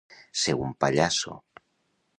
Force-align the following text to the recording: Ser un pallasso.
Ser 0.43 0.55
un 0.69 0.73
pallasso. 0.85 1.39